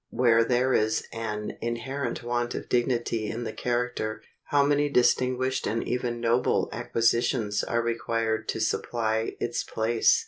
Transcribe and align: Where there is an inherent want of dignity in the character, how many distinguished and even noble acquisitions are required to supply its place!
Where 0.09 0.43
there 0.43 0.73
is 0.73 1.07
an 1.13 1.59
inherent 1.61 2.23
want 2.23 2.55
of 2.55 2.67
dignity 2.67 3.27
in 3.27 3.43
the 3.43 3.53
character, 3.53 4.23
how 4.45 4.63
many 4.65 4.89
distinguished 4.89 5.67
and 5.67 5.87
even 5.87 6.19
noble 6.19 6.69
acquisitions 6.73 7.63
are 7.63 7.83
required 7.83 8.47
to 8.49 8.59
supply 8.59 9.35
its 9.39 9.63
place! 9.63 10.19